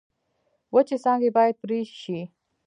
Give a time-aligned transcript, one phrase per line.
[0.73, 2.19] وچې څانګې باید پرې شي.